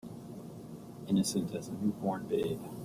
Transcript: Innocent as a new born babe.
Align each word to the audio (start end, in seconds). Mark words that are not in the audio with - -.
Innocent 1.05 1.53
as 1.53 1.67
a 1.67 1.73
new 1.73 1.91
born 1.91 2.25
babe. 2.25 2.59